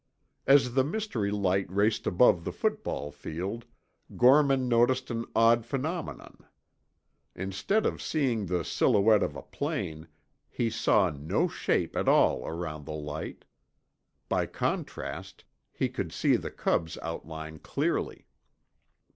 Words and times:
As 0.47 0.73
the 0.73 0.83
mystery 0.83 1.29
light 1.29 1.69
raced 1.69 2.07
above 2.07 2.43
the 2.43 2.51
football 2.51 3.11
field. 3.11 3.65
Gorman 4.17 4.67
noticed 4.67 5.11
an 5.11 5.25
odd 5.35 5.63
phenomenon. 5.63 6.39
Instead 7.35 7.85
of 7.85 8.01
seeing 8.01 8.47
the 8.47 8.65
silhouette 8.65 9.21
of 9.21 9.35
a 9.35 9.43
plane, 9.43 10.07
he 10.49 10.71
saw 10.71 11.11
no 11.11 11.47
shape 11.47 11.95
at 11.95 12.09
all 12.09 12.43
around 12.47 12.85
the 12.85 12.93
light. 12.93 13.45
By 14.27 14.47
contrast, 14.47 15.43
he 15.71 15.87
could 15.87 16.11
see 16.11 16.35
the 16.35 16.49
Cub's 16.49 16.97
outline 17.03 17.59
clearly. 17.59 18.25